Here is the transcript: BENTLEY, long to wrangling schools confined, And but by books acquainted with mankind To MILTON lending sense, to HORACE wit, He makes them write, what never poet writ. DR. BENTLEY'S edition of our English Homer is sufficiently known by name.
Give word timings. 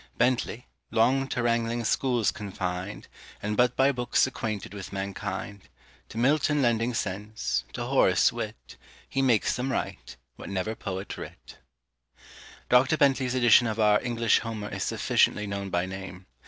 BENTLEY, 0.17 0.65
long 0.89 1.27
to 1.27 1.43
wrangling 1.43 1.83
schools 1.83 2.31
confined, 2.31 3.07
And 3.39 3.55
but 3.55 3.75
by 3.75 3.91
books 3.91 4.25
acquainted 4.25 4.73
with 4.73 4.91
mankind 4.91 5.69
To 6.09 6.17
MILTON 6.17 6.59
lending 6.59 6.95
sense, 6.95 7.65
to 7.73 7.83
HORACE 7.85 8.33
wit, 8.33 8.77
He 9.07 9.21
makes 9.21 9.55
them 9.55 9.71
write, 9.71 10.17
what 10.37 10.49
never 10.49 10.73
poet 10.73 11.17
writ. 11.19 11.59
DR. 12.69 12.97
BENTLEY'S 12.97 13.35
edition 13.35 13.67
of 13.67 13.79
our 13.79 14.01
English 14.01 14.39
Homer 14.39 14.69
is 14.69 14.81
sufficiently 14.83 15.45
known 15.45 15.69
by 15.69 15.85
name. 15.85 16.25